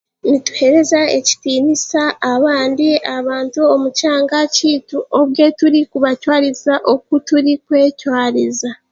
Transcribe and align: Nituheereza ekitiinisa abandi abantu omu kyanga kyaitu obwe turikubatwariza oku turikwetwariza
Nituheereza 0.29 0.99
ekitiinisa 1.17 2.01
abandi 2.33 2.87
abantu 3.17 3.59
omu 3.73 3.87
kyanga 3.97 4.39
kyaitu 4.55 4.97
obwe 5.19 5.45
turikubatwariza 5.57 6.73
oku 6.93 7.13
turikwetwariza 7.27 8.69